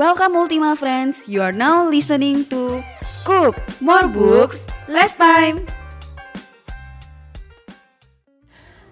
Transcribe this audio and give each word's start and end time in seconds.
Welcome 0.00 0.34
Ultima 0.34 0.76
friends. 0.80 1.28
You 1.28 1.42
are 1.42 1.52
now 1.52 1.84
listening 1.84 2.48
to 2.48 2.82
Scoop 3.04 3.52
More 3.84 4.08
Books 4.08 4.64
Less 4.88 5.12
Time. 5.12 5.60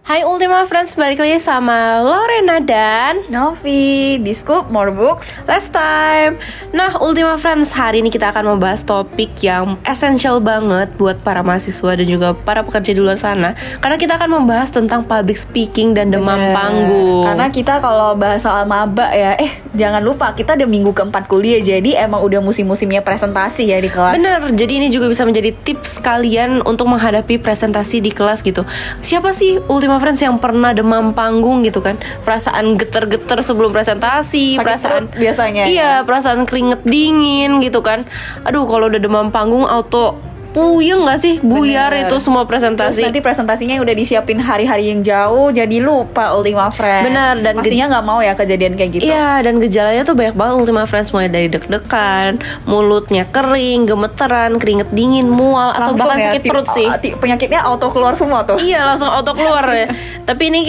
Hai 0.09 0.25
Ultima 0.25 0.65
Friends, 0.65 0.97
balik 0.97 1.21
lagi 1.21 1.37
sama 1.37 2.01
Lorena 2.01 2.65
dan 2.65 3.29
Novi 3.29 4.17
di 4.17 4.33
Scoop 4.33 4.73
More 4.73 4.89
Books. 4.89 5.37
Last 5.45 5.69
Time 5.69 6.41
Nah 6.73 6.97
Ultima 6.97 7.37
Friends, 7.37 7.77
hari 7.77 8.01
ini 8.01 8.09
kita 8.09 8.33
akan 8.33 8.57
membahas 8.57 8.89
topik 8.89 9.37
yang 9.45 9.77
esensial 9.85 10.41
banget 10.41 10.97
buat 10.97 11.21
para 11.21 11.45
mahasiswa 11.45 11.93
dan 11.93 12.09
juga 12.09 12.33
para 12.33 12.65
pekerja 12.65 12.97
di 12.97 13.05
luar 13.05 13.21
sana 13.21 13.53
Karena 13.85 14.01
kita 14.01 14.17
akan 14.17 14.41
membahas 14.41 14.73
tentang 14.73 15.05
public 15.05 15.37
speaking 15.37 15.93
dan 15.93 16.09
demam 16.09 16.41
Bener. 16.41 16.57
panggung 16.57 17.29
Karena 17.29 17.47
kita 17.53 17.77
kalau 17.77 18.17
bahas 18.17 18.41
soal 18.41 18.65
maba 18.65 19.13
ya, 19.13 19.37
eh 19.37 19.61
jangan 19.77 20.01
lupa 20.01 20.33
kita 20.33 20.57
udah 20.57 20.69
minggu 20.73 20.97
keempat 20.97 21.29
kuliah 21.29 21.61
jadi 21.61 22.09
emang 22.09 22.25
udah 22.25 22.41
musim-musimnya 22.41 23.05
presentasi 23.05 23.69
ya 23.69 23.77
di 23.77 23.93
kelas. 23.93 24.17
Bener, 24.17 24.57
jadi 24.57 24.73
ini 24.81 24.89
juga 24.89 25.13
bisa 25.13 25.29
menjadi 25.29 25.53
tips 25.53 26.01
kalian 26.01 26.65
untuk 26.65 26.89
menghadapi 26.89 27.37
presentasi 27.37 28.01
di 28.01 28.09
kelas 28.09 28.41
gitu 28.41 28.65
Siapa 29.05 29.37
sih 29.37 29.61
Ultima 29.69 29.98
Friends 29.99 30.23
yang 30.23 30.39
pernah 30.39 30.71
demam 30.73 31.13
panggung 31.13 31.67
gitu 31.67 31.83
kan 31.83 31.99
Perasaan 32.23 32.79
geter-geter 32.79 33.39
sebelum 33.43 33.71
presentasi 33.75 34.57
Sakit 34.57 34.65
Perasaan 34.65 35.03
biasanya 35.15 35.63
ya? 35.67 35.69
Iya, 35.69 35.93
perasaan 36.07 36.47
keringet 36.47 36.83
dingin 36.87 37.59
gitu 37.61 37.83
kan 37.83 38.07
Aduh, 38.47 38.65
kalau 38.65 38.89
udah 38.89 39.01
demam 39.03 39.29
panggung 39.35 39.67
auto 39.67 40.28
puyeng 40.53 41.05
gak 41.05 41.21
sih? 41.21 41.35
Buyar 41.45 41.93
Bener. 41.93 42.09
itu 42.09 42.17
semua 42.19 42.43
Terus 42.45 42.51
presentasi 42.51 43.01
nanti 43.05 43.21
presentasinya 43.21 43.75
udah 43.81 43.95
disiapin 43.95 44.41
hari-hari 44.41 44.91
yang 44.91 45.01
jauh 45.05 45.53
jadi 45.53 45.77
lupa 45.79 46.35
Ultima 46.35 46.73
Friends. 46.73 47.05
Bener, 47.07 47.35
dan 47.45 47.53
pastinya 47.61 47.87
nggak 47.97 48.05
mau 48.05 48.21
ya 48.25 48.33
kejadian 48.35 48.75
kayak 48.75 48.91
gitu. 48.99 49.11
Iya 49.11 49.45
dan 49.45 49.61
gejalanya 49.61 50.03
tuh 50.03 50.17
banyak 50.17 50.35
banget 50.35 50.55
Ultima 50.59 50.83
Friends 50.89 51.11
mulai 51.13 51.29
dari 51.29 51.49
deg-degan, 51.53 52.41
mulutnya 52.65 53.25
kering, 53.29 53.89
gemeteran, 53.89 54.57
keringet 54.57 54.89
dingin, 54.93 55.29
mual 55.29 55.73
atau 55.73 55.93
Langsung 55.95 56.01
bahkan 56.01 56.19
ya, 56.19 56.27
sakit 56.33 56.43
perut 56.49 56.69
sih. 56.73 56.89
penyakitnya 57.21 57.61
auto 57.63 57.89
keluar 57.93 58.17
semua 58.17 58.45
tuh. 58.45 58.59
Iya 58.61 58.85
langsung 58.89 59.09
auto 59.09 59.33
keluar 59.37 59.65
ya. 59.73 59.87
Tapi 60.29 60.43
ini 60.51 60.61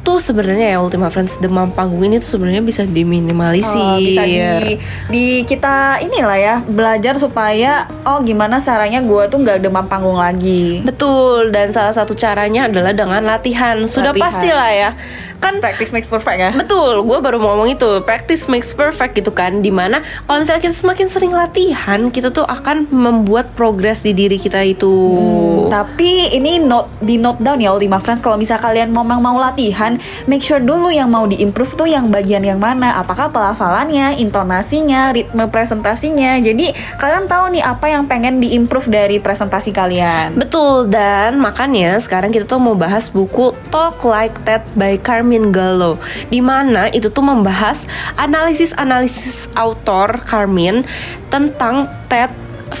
tuh 0.00 0.16
sebenarnya 0.16 0.74
ya 0.74 0.78
Ultima 0.78 1.08
Friends 1.08 1.36
demam 1.36 1.68
panggung 1.68 2.00
ini 2.02 2.16
tuh 2.18 2.36
sebenarnya 2.36 2.60
bisa 2.60 2.82
diminimalisir. 2.82 3.76
Oh, 3.76 3.98
bisa 3.98 4.22
di 4.24 4.78
di 5.06 5.24
kita 5.42 6.00
inilah 6.00 6.38
ya 6.38 6.54
belajar 6.62 7.14
supaya 7.14 7.84
oh 8.02 8.22
gimana 8.22 8.56
caranya 8.56 8.98
gue 8.98 9.22
tuh 9.28 9.38
nggak 9.38 9.60
demam 9.60 9.84
panggung 9.84 10.16
lagi. 10.16 10.80
Betul 10.80 11.50
dan 11.50 11.68
salah 11.68 11.92
satu 11.92 12.12
caranya 12.12 12.66
adalah 12.66 12.92
dengan 12.92 13.20
latihan. 13.22 13.76
Sudah 13.84 14.10
Latihan. 14.10 14.24
pastilah 14.24 14.70
ya. 14.72 14.90
Kan 15.38 15.62
Practice 15.62 15.94
makes 15.94 16.10
perfect 16.10 16.34
ya. 16.34 16.50
Betul, 16.50 16.98
gue 17.06 17.18
baru 17.22 17.38
mau 17.38 17.54
ngomong 17.54 17.70
itu 17.70 18.02
Practice 18.02 18.50
makes 18.50 18.74
perfect 18.74 19.14
gitu 19.14 19.30
kan 19.30 19.62
Di 19.62 19.70
mana 19.70 20.02
kalau 20.26 20.42
misalnya 20.42 20.66
kita 20.66 20.74
semakin 20.74 21.06
sering 21.06 21.30
latihan 21.30 22.10
Kita 22.10 22.34
tuh 22.34 22.42
akan 22.42 22.90
membuat 22.90 23.54
progres 23.54 24.02
di 24.02 24.18
diri 24.18 24.34
kita 24.34 24.66
itu 24.66 24.90
Hmm, 24.90 25.70
Tapi 25.70 26.34
ini 26.34 26.58
note 26.58 26.90
di 26.98 27.20
note 27.20 27.38
down 27.38 27.60
ya 27.60 27.70
Ultima 27.70 28.00
Friends 28.00 28.18
kalau 28.18 28.34
misal 28.34 28.56
kalian 28.56 28.88
memang 28.88 29.20
mau 29.20 29.36
latihan, 29.36 29.94
make 30.30 30.42
sure 30.42 30.62
dulu 30.62 30.88
yang 30.88 31.10
mau 31.10 31.24
diimprove 31.28 31.74
tuh 31.76 31.88
yang 31.88 32.08
bagian 32.08 32.42
yang 32.42 32.58
mana, 32.58 32.98
apakah 32.98 33.30
pelafalannya, 33.30 34.18
intonasinya, 34.18 35.12
ritme 35.12 35.46
presentasinya. 35.50 36.40
Jadi 36.40 36.72
kalian 36.96 37.28
tahu 37.28 37.58
nih 37.58 37.64
apa 37.64 37.86
yang 37.90 38.08
pengen 38.08 38.40
diimprove 38.40 38.88
dari 38.88 39.16
presentasi 39.18 39.70
kalian. 39.70 40.38
Betul, 40.38 40.88
dan 40.90 41.36
makanya 41.38 41.98
sekarang 42.00 42.32
kita 42.32 42.48
tuh 42.48 42.60
mau 42.60 42.74
bahas 42.74 43.10
buku 43.12 43.54
Talk 43.68 44.02
Like 44.06 44.44
That 44.48 44.64
by 44.78 44.96
Carmen 45.00 45.50
Gallo 45.52 46.00
Di 46.28 46.38
mana 46.38 46.88
itu 46.92 47.10
tuh 47.12 47.24
membahas 47.24 47.84
analisis-analisis 48.16 49.52
autor 49.54 50.22
Carmen 50.24 50.86
tentang 51.28 51.90
TED 52.08 52.32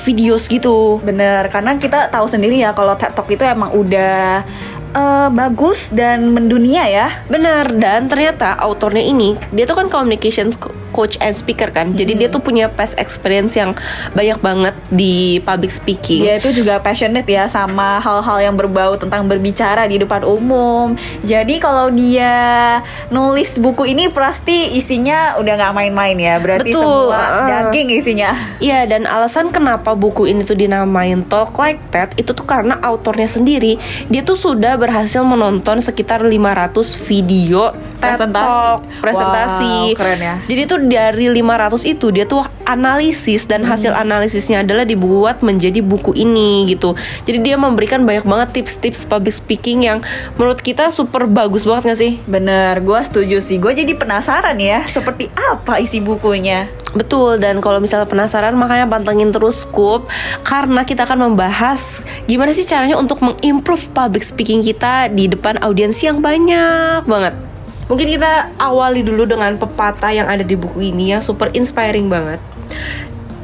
videos 0.04 0.48
gitu 0.48 1.00
Bener, 1.00 1.48
karena 1.48 1.76
kita 1.76 2.12
tahu 2.12 2.28
sendiri 2.28 2.60
ya 2.60 2.72
kalau 2.76 2.94
TED 2.96 3.12
Talk 3.12 3.28
itu 3.28 3.44
emang 3.44 3.72
udah 3.72 4.44
eh, 4.92 5.28
bagus 5.32 5.92
dan 5.92 6.32
mendunia 6.32 6.84
ya. 6.88 7.08
Benar, 7.28 7.72
dan 7.76 8.08
ternyata 8.08 8.56
autornya 8.56 9.04
ini 9.04 9.36
dia 9.52 9.64
tuh 9.68 9.76
kan 9.84 9.88
communications 9.92 10.56
co- 10.56 10.74
coach 10.98 11.14
and 11.22 11.38
speaker 11.38 11.70
kan. 11.70 11.94
Jadi 11.94 12.18
dia 12.18 12.26
tuh 12.26 12.42
punya 12.42 12.66
past 12.66 12.98
experience 12.98 13.54
yang 13.54 13.70
banyak 14.18 14.42
banget 14.42 14.74
di 14.90 15.38
public 15.46 15.70
speaking. 15.70 16.26
Dia 16.26 16.42
itu 16.42 16.50
juga 16.50 16.82
passionate 16.82 17.30
ya 17.30 17.46
sama 17.46 18.02
hal-hal 18.02 18.50
yang 18.50 18.58
berbau 18.58 18.98
tentang 18.98 19.30
berbicara 19.30 19.86
di 19.86 20.02
depan 20.02 20.26
umum. 20.26 20.98
Jadi 21.22 21.62
kalau 21.62 21.94
dia 21.94 22.82
nulis 23.14 23.62
buku 23.62 23.94
ini 23.94 24.10
pasti 24.10 24.74
isinya 24.74 25.38
udah 25.38 25.54
nggak 25.54 25.74
main-main 25.78 26.18
ya. 26.18 26.42
Berarti 26.42 26.74
Betul, 26.74 27.14
semua 27.14 27.22
uh. 27.22 27.46
daging 27.46 27.94
isinya. 27.94 28.34
Iya 28.58 28.90
dan 28.90 29.06
alasan 29.06 29.54
kenapa 29.54 29.94
buku 29.94 30.26
ini 30.26 30.42
tuh 30.42 30.58
dinamain 30.58 31.22
Talk 31.30 31.54
Like 31.54 31.94
That 31.94 32.18
itu 32.18 32.34
tuh 32.34 32.42
karena 32.42 32.74
autornya 32.82 33.30
sendiri 33.30 33.78
dia 34.10 34.24
tuh 34.26 34.34
sudah 34.34 34.74
berhasil 34.80 35.22
menonton 35.22 35.78
sekitar 35.84 36.24
500 36.24 37.06
video 37.06 37.70
TED 37.98 38.14
Presentasi. 38.16 38.46
Talk 38.48 38.80
presentasi. 38.98 39.74
Wow, 39.94 39.98
keren 39.98 40.20
ya. 40.20 40.34
Jadi 40.46 40.62
tuh 40.66 40.78
dari 40.86 41.26
500 41.30 41.82
itu 41.86 42.06
dia 42.10 42.24
tuh 42.26 42.42
analisis 42.66 43.48
dan 43.48 43.64
Hmm. 43.64 43.72
hasil 43.72 43.92
analisisnya 43.96 44.60
adalah 44.60 44.84
dibuat 44.84 45.40
menjadi 45.40 45.80
buku 45.80 46.12
ini 46.14 46.68
gitu. 46.68 46.92
Jadi 47.24 47.38
dia 47.40 47.56
memberikan 47.56 48.04
banyak 48.04 48.28
banget 48.28 48.48
tips-tips 48.60 49.08
public 49.08 49.32
speaking 49.32 49.88
yang 49.88 49.98
menurut 50.36 50.60
kita 50.60 50.92
super 50.92 51.24
bagus 51.24 51.64
banget 51.64 51.94
gak 51.94 51.98
sih? 51.98 52.12
Bener, 52.28 52.78
gue 52.84 53.00
setuju 53.00 53.40
sih. 53.40 53.56
Gue 53.56 53.72
jadi 53.72 53.96
penasaran 53.96 54.58
ya, 54.60 54.84
seperti 54.84 55.32
apa 55.34 55.80
isi 55.80 55.98
bukunya. 56.04 56.68
Betul 56.96 57.36
dan 57.36 57.60
kalau 57.60 57.84
misalnya 57.84 58.08
penasaran 58.08 58.56
makanya 58.56 58.88
pantengin 58.88 59.28
terus 59.28 59.68
Scoop 59.68 60.08
karena 60.40 60.88
kita 60.88 61.04
akan 61.04 61.32
membahas 61.32 62.00
gimana 62.24 62.48
sih 62.56 62.64
caranya 62.64 62.96
untuk 62.96 63.20
mengimprove 63.20 63.92
public 63.92 64.24
speaking 64.24 64.64
kita 64.64 65.12
di 65.12 65.28
depan 65.28 65.60
audiens 65.60 66.00
yang 66.00 66.24
banyak 66.24 67.04
banget. 67.04 67.47
Mungkin 67.88 68.06
kita 68.20 68.52
awali 68.60 69.00
dulu 69.00 69.24
dengan 69.24 69.56
pepatah 69.56 70.12
yang 70.12 70.28
ada 70.28 70.44
di 70.44 70.54
buku 70.54 70.92
ini 70.92 71.16
yang 71.16 71.24
super 71.24 71.48
inspiring 71.56 72.12
banget. 72.12 72.40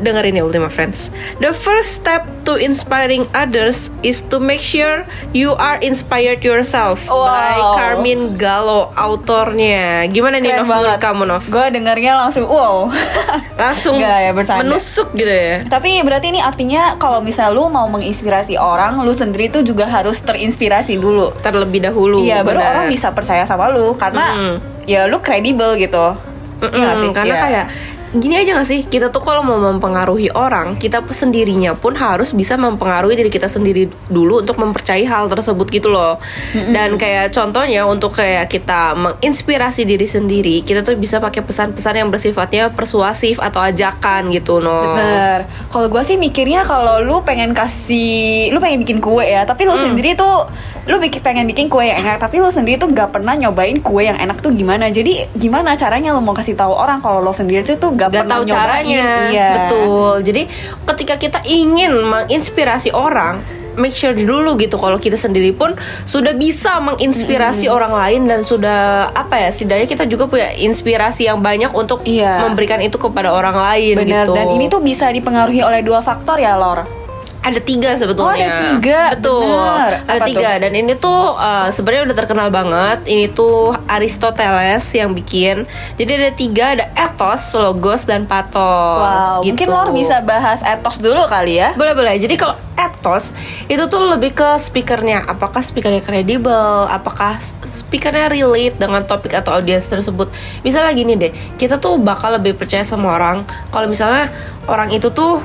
Dengerin 0.04 0.36
ya 0.36 0.44
Ultima 0.44 0.68
Friends. 0.68 1.08
The 1.38 1.50
first 1.50 1.98
step 1.98 2.20
to 2.44 2.54
inspiring 2.54 3.24
others 3.32 3.88
is 4.00 4.20
to 4.28 4.36
make 4.36 4.60
sure 4.60 5.02
you 5.32 5.56
are 5.56 5.80
inspired 5.80 6.40
yourself 6.40 7.08
by 7.08 7.56
Wow. 7.56 7.74
Carmen 7.74 8.36
Gallo 8.36 8.92
autornya. 8.94 10.04
Gimana 10.06 10.38
nih 10.38 10.52
Keren 10.52 10.60
Nov 10.60 10.68
menurut 10.68 10.84
banget. 10.90 11.00
kamu 11.02 11.22
Nov? 11.24 11.42
Gue 11.46 11.66
dengarnya 11.70 12.12
langsung 12.14 12.44
wow. 12.44 12.92
langsung 13.56 13.96
Nggak 13.96 14.18
ya, 14.20 14.30
bercanda. 14.32 14.60
menusuk 14.60 15.08
gitu 15.12 15.30
ya 15.30 15.64
Tapi 15.64 15.90
berarti 16.00 16.26
ini 16.28 16.38
artinya 16.38 16.96
kalau 16.96 17.18
misal 17.18 17.50
lu 17.50 17.66
mau 17.66 17.86
menginspirasi 17.86 18.54
orang, 18.54 19.00
lu 19.00 19.10
sendiri 19.10 19.48
tuh 19.48 19.62
juga 19.62 19.86
harus 19.86 20.20
terinspirasi 20.20 20.96
dulu. 20.96 21.32
terlebih 21.36 21.80
dahulu 21.82 22.20
Iya, 22.20 22.42
baru 22.42 22.60
orang 22.60 22.86
bisa 22.86 23.08
percaya 23.10 23.42
sama 23.44 23.66
lu 23.66 23.94
karena 23.94 24.34
Mm-mm. 24.34 24.54
ya 24.84 25.06
lu 25.06 25.18
kredibel 25.18 25.74
gitu. 25.76 26.12
Iya 26.60 26.68
nggak 26.70 26.96
sih? 26.98 27.10
karena 27.10 27.28
Iya. 27.30 27.42
kayak 27.42 27.66
gini 28.14 28.38
aja 28.38 28.56
gak 28.56 28.68
sih? 28.68 28.80
Kita 28.86 29.10
tuh 29.10 29.20
kalau 29.20 29.42
mau 29.42 29.58
mempengaruhi 29.58 30.30
orang 30.32 30.78
kita 30.78 31.02
pun 31.02 31.14
sendirinya 31.14 31.74
pun 31.74 31.98
harus 31.98 32.30
bisa 32.32 32.54
mempengaruhi 32.54 33.18
diri 33.18 33.30
kita 33.30 33.50
sendiri 33.50 33.90
dulu 34.08 34.40
untuk 34.40 34.56
mempercayai 34.58 35.04
hal 35.04 35.26
tersebut 35.26 35.66
gitu 35.70 35.90
loh. 35.90 36.22
Dan 36.54 36.96
kayak 36.96 37.34
contohnya 37.34 37.84
untuk 37.84 38.14
kayak 38.16 38.46
kita 38.50 38.94
menginspirasi 38.94 39.84
diri 39.84 40.06
sendiri 40.06 40.56
kita 40.62 40.86
tuh 40.86 40.96
bisa 40.96 41.18
pakai 41.18 41.42
pesan-pesan 41.44 41.94
yang 42.00 42.08
bersifatnya 42.08 42.70
persuasif 42.72 43.42
atau 43.42 43.60
ajakan 43.60 44.30
gitu 44.32 44.62
no. 44.62 44.94
Bener. 44.94 45.46
Kalau 45.68 45.90
gue 45.90 46.02
sih 46.06 46.16
mikirnya 46.16 46.62
kalau 46.64 47.02
lu 47.02 47.20
pengen 47.26 47.52
kasih, 47.52 48.54
lu 48.54 48.62
pengen 48.62 48.86
bikin 48.86 48.98
kue 49.02 49.26
ya, 49.26 49.42
tapi 49.44 49.66
lu 49.66 49.74
sendiri 49.74 50.14
tuh 50.14 50.46
lu 50.84 50.96
bikin 50.98 51.20
pengen 51.20 51.44
bikin 51.44 51.66
kue 51.66 51.82
yang 51.82 51.96
enak, 51.96 52.20
tapi 52.20 52.38
lu 52.38 52.48
sendiri 52.48 52.76
tuh 52.76 52.90
gak 52.90 53.10
pernah 53.10 53.32
nyobain 53.32 53.80
kue 53.80 54.04
yang 54.04 54.16
enak 54.16 54.38
tuh 54.38 54.52
gimana. 54.52 54.88
Jadi 54.88 55.24
gimana 55.32 55.74
caranya 55.74 56.12
lu 56.12 56.20
mau 56.20 56.32
kasih 56.32 56.52
tahu 56.52 56.70
orang 56.70 57.00
kalau 57.00 57.18
lo 57.18 57.32
sendiri 57.32 57.64
tuh 57.64 57.76
gak, 57.90 58.12
gak 58.12 58.24
pernah 58.24 58.30
tahu 58.30 58.42
nyobain. 58.42 58.54
caranya 58.54 59.04
Iya. 59.26 59.48
betul 59.56 60.12
jadi 60.22 60.42
ketika 60.86 61.14
kita 61.16 61.38
ingin 61.44 61.92
menginspirasi 61.94 62.90
orang 62.90 63.40
make 63.74 63.90
sure 63.90 64.14
dulu 64.14 64.54
gitu 64.54 64.78
kalau 64.78 64.96
kita 64.96 65.18
sendiri 65.18 65.50
pun 65.50 65.74
sudah 66.04 66.30
bisa 66.30 66.78
menginspirasi 66.78 67.66
orang 67.66 67.90
lain 67.90 68.22
dan 68.24 68.40
sudah 68.42 69.10
apa 69.10 69.34
ya 69.36 69.50
setidaknya 69.50 69.86
kita 69.88 70.04
juga 70.06 70.30
punya 70.30 70.54
inspirasi 70.54 71.26
yang 71.26 71.42
banyak 71.42 71.74
untuk 71.74 72.06
Iya. 72.06 72.46
memberikan 72.46 72.78
itu 72.78 72.94
kepada 72.94 73.28
orang 73.28 73.58
lain 73.58 73.98
Bener. 73.98 74.24
gitu 74.24 74.32
Dan 74.32 74.46
ini 74.52 74.70
tuh 74.70 74.78
bisa 74.78 75.10
dipengaruhi 75.10 75.58
oleh 75.60 75.82
dua 75.82 75.98
faktor 76.00 76.38
ya, 76.38 76.54
Lor. 76.54 77.03
Ada 77.44 77.60
tiga 77.60 77.92
sebetulnya. 78.00 78.32
Oh, 78.32 78.32
ada 78.32 78.50
tiga. 78.72 79.00
Betul. 79.12 79.44
Benar. 79.44 79.92
Ada 80.08 80.20
Apa 80.20 80.26
tiga 80.32 80.50
dan 80.64 80.72
ini 80.72 80.92
tuh 80.96 81.20
uh, 81.36 81.68
sebenarnya 81.68 82.02
udah 82.08 82.16
terkenal 82.16 82.48
banget. 82.48 82.98
Ini 83.04 83.26
tuh 83.36 83.76
Aristoteles 83.84 84.84
yang 84.96 85.12
bikin. 85.12 85.68
Jadi 86.00 86.10
ada 86.16 86.32
tiga, 86.32 86.64
ada 86.72 86.84
ethos, 86.96 87.52
logos 87.52 88.08
dan 88.08 88.24
pathos. 88.24 89.44
Wow, 89.44 89.44
gitu. 89.44 89.60
mungkin 89.60 89.68
Lor 89.68 89.88
bisa 89.92 90.24
bahas 90.24 90.64
etos 90.64 91.04
dulu 91.04 91.28
kali 91.28 91.60
ya. 91.60 91.76
Boleh 91.76 91.92
boleh. 91.92 92.16
Jadi 92.16 92.34
kalau 92.40 92.56
ethos 92.80 93.36
itu 93.68 93.84
tuh 93.92 94.00
lebih 94.08 94.32
ke 94.32 94.56
speakernya. 94.56 95.28
Apakah 95.28 95.60
speakernya 95.60 96.00
kredibel? 96.00 96.88
Apakah 96.88 97.36
speakernya 97.60 98.32
relate 98.32 98.80
dengan 98.80 99.04
topik 99.04 99.36
atau 99.36 99.60
audiens 99.60 99.84
tersebut? 99.84 100.32
Misalnya 100.64 100.96
gini 100.96 101.12
deh, 101.20 101.32
kita 101.60 101.76
tuh 101.76 102.00
bakal 102.00 102.40
lebih 102.40 102.56
percaya 102.56 102.82
sama 102.82 103.12
orang 103.12 103.44
kalau 103.68 103.84
misalnya 103.84 104.32
orang 104.64 104.88
itu 104.90 105.12
tuh 105.12 105.44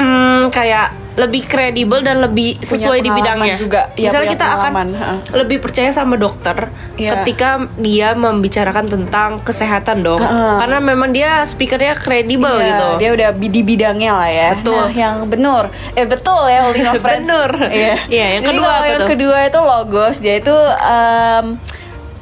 hmm, 0.00 0.48
kayak 0.48 0.88
lebih 1.10 1.44
kredibel 1.44 2.00
dan 2.00 2.22
lebih 2.22 2.56
sesuai 2.58 3.04
di 3.04 3.12
bidangnya. 3.12 3.60
juga. 3.60 3.92
Iya, 3.92 4.08
Misalnya 4.08 4.28
kita 4.30 4.46
akan 4.46 4.72
pengalaman, 4.72 4.88
ha. 4.96 5.10
lebih 5.36 5.60
percaya 5.60 5.90
sama 5.92 6.16
dokter 6.16 6.72
Iya. 6.96 7.12
ketika 7.12 7.60
dia 7.76 8.16
membicarakan 8.16 8.88
tentang 8.88 9.30
kesehatan 9.44 10.00
dong. 10.00 10.22
Ha-ha. 10.22 10.56
Karena 10.56 10.78
memang 10.80 11.12
dia 11.12 11.44
speakernya 11.44 11.92
kredibel 11.92 12.48
Iya, 12.56 12.68
gitu. 12.72 12.88
Dia 12.96 13.10
udah 13.12 13.28
di 13.36 13.60
bidangnya 13.60 14.12
lah 14.16 14.30
ya. 14.32 14.48
Betul. 14.56 14.80
Nah, 14.80 14.90
yang 14.90 15.16
benar. 15.28 15.64
Eh 15.92 16.06
betul 16.08 16.40
ya 16.48 16.60
Ultima 16.64 16.92
Friends. 17.04 17.26
Bener. 17.28 17.50
Iya. 17.68 17.94
Iya, 18.08 18.26
yang 18.38 18.42
Jadi 18.46 18.56
kedua 18.56 18.72
yang 18.86 19.04
kedua 19.04 19.38
itu 19.44 19.60
logos. 19.60 20.16
Dia 20.24 20.34
itu 20.40 20.56
em, 20.80 21.46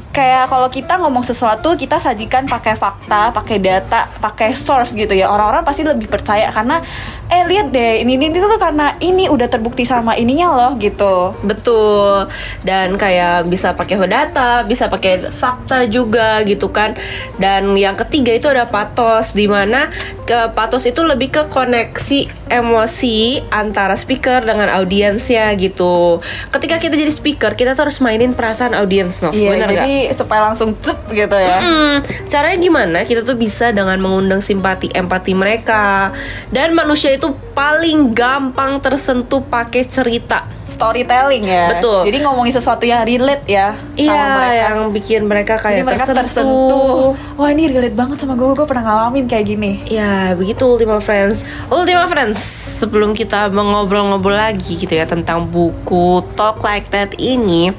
kayak 0.08 0.50
kalau 0.50 0.66
kita 0.66 0.98
ngomong 0.98 1.22
sesuatu 1.22 1.78
kita 1.78 2.02
sajikan 2.02 2.50
pakai 2.50 2.74
fakta, 2.74 3.30
pakai 3.30 3.62
data, 3.62 4.10
pakai 4.18 4.50
source 4.50 4.98
gitu 4.98 5.14
ya. 5.14 5.30
Orang-orang 5.30 5.62
pasti 5.62 5.86
lebih 5.86 6.10
percaya 6.10 6.50
karena 6.50 6.82
eh 7.28 7.44
lihat 7.44 7.68
deh 7.68 8.00
ini 8.00 8.16
ini 8.16 8.32
itu 8.32 8.40
tuh 8.40 8.56
karena 8.56 8.96
ini 9.04 9.28
udah 9.28 9.52
terbukti 9.52 9.84
sama 9.84 10.16
ininya 10.16 10.48
loh 10.52 10.72
gitu. 10.80 11.36
Betul. 11.44 12.26
Dan 12.64 12.96
kayak 12.96 13.48
bisa 13.52 13.76
pakai 13.76 14.00
data, 14.08 14.64
bisa 14.64 14.88
pakai 14.88 15.28
fakta 15.28 15.84
juga 15.88 16.40
gitu 16.48 16.72
kan. 16.72 16.96
Dan 17.36 17.76
yang 17.76 17.94
ketiga 18.00 18.32
itu 18.32 18.48
ada 18.48 18.64
pathos 18.64 19.36
di 19.36 19.44
mana 19.44 19.92
ke 20.24 20.52
pathos 20.56 20.84
itu 20.88 21.04
lebih 21.04 21.32
ke 21.32 21.42
koneksi 21.52 22.48
emosi 22.48 23.44
antara 23.52 23.96
speaker 23.96 24.44
dengan 24.44 24.72
audiensnya 24.72 25.52
gitu. 25.56 26.20
Ketika 26.48 26.80
kita 26.80 26.96
jadi 26.96 27.12
speaker, 27.12 27.52
kita 27.52 27.76
tuh 27.76 27.88
harus 27.88 28.00
mainin 28.00 28.32
perasaan 28.32 28.72
audiens, 28.72 29.20
Nov. 29.20 29.36
Iya, 29.36 29.56
Bener 29.56 29.68
nggak? 29.68 29.84
jadi 29.84 29.96
supaya 30.16 30.40
langsung 30.48 30.76
cep 30.80 30.96
gitu 31.12 31.36
ya. 31.36 31.58
Hmm, 31.60 31.96
caranya 32.28 32.58
gimana? 32.60 32.98
Kita 33.04 33.20
tuh 33.24 33.36
bisa 33.36 33.72
dengan 33.72 34.00
mengundang 34.00 34.40
simpati, 34.40 34.88
empati 34.92 35.32
mereka. 35.36 36.12
Dan 36.48 36.72
manusia 36.72 37.12
itu 37.18 37.28
paling 37.52 38.14
gampang 38.14 38.78
tersentuh 38.78 39.42
pakai 39.42 39.82
cerita. 39.84 40.46
Storytelling 40.68 41.42
ya. 41.42 41.72
Betul. 41.72 42.06
Jadi 42.06 42.18
ngomongin 42.22 42.52
sesuatu 42.52 42.84
yang 42.84 43.00
relate 43.02 43.40
ya 43.44 43.72
sama 43.72 43.96
Iya, 43.96 44.20
mereka. 44.30 44.52
yang 44.60 44.76
bikin 44.92 45.20
mereka 45.24 45.54
Jadi 45.56 45.64
kayak 45.64 45.84
mereka 45.84 46.04
tersentuh. 46.04 46.22
tersentuh. 46.22 47.08
Wah 47.34 47.48
ini 47.48 47.62
relate 47.66 47.96
banget 47.96 48.16
sama 48.20 48.36
gue, 48.36 48.46
gue 48.52 48.62
pernah 48.62 48.84
ngalamin 48.84 49.24
kayak 49.26 49.46
gini. 49.48 49.72
Ya, 49.88 50.36
begitu 50.36 50.68
Ultima 50.68 51.00
Friends. 51.00 51.42
Ultima 51.66 52.04
Friends, 52.06 52.38
sebelum 52.78 53.10
kita 53.10 53.48
mengobrol-ngobrol 53.48 54.36
lagi 54.36 54.76
gitu 54.76 54.92
ya 54.92 55.02
tentang 55.02 55.48
buku 55.48 56.20
Talk 56.36 56.60
Like 56.60 56.92
That 56.92 57.16
ini, 57.16 57.72